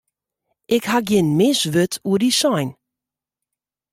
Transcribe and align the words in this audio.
Ik 0.75 0.83
haw 0.91 1.03
gjin 1.09 1.29
mis 1.39 1.61
wurd 1.73 1.93
oer 2.09 2.19
dy 2.23 2.31
sein. 2.39 2.69